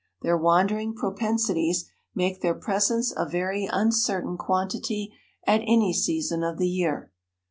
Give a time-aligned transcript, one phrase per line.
[0.23, 5.13] Their wandering propensities make their presence a very uncertain quantity
[5.45, 7.11] at any season of the year.